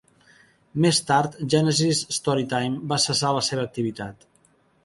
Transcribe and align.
Més 0.85 1.01
tard, 1.09 1.37
Genesis 1.55 2.01
Storytime 2.17 2.81
va 2.95 3.01
cessar 3.07 3.35
la 3.39 3.47
seva 3.51 3.67
activitat. 3.71 4.31